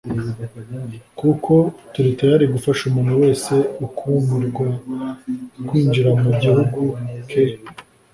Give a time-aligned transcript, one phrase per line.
[1.19, 1.53] kuko
[1.93, 3.53] turitayari gufasha umuntu wese
[3.85, 6.83] ukumirwakwinjiramugihungu
[7.29, 7.43] ke